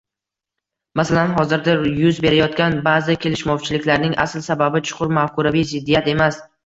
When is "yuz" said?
2.03-2.21